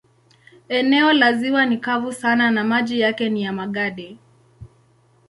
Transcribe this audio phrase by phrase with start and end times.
[0.69, 4.17] Eneo la ziwa ni kavu sana na maji yake ni ya magadi.